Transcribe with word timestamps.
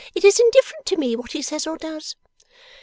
'It 0.15 0.23
is 0.25 0.39
indifferent 0.39 0.83
to 0.83 0.97
me 0.97 1.15
what 1.15 1.33
he 1.33 1.43
says 1.43 1.67
or 1.67 1.77
does. 1.77 2.15